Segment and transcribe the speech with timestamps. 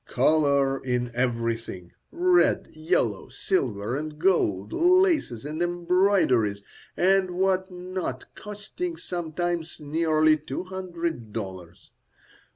[0.07, 6.63] Colour in everything; red, yellow, silver, and gold, laces and embroideries
[6.97, 11.91] and what not, costing sometimes nearly two hundred dollars.